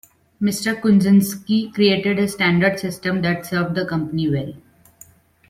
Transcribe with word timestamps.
Mr. 0.41 0.81
Kunczynski 0.81 1.71
created 1.75 2.17
a 2.17 2.27
standard 2.27 2.79
system 2.79 3.21
that 3.21 3.45
served 3.45 3.75
the 3.75 3.85
company 3.85 4.31
well. 4.31 4.53